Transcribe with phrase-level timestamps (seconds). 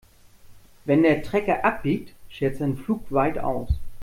[0.85, 3.79] Wenn der Trecker abbiegt, schert sein Pflug weit aus.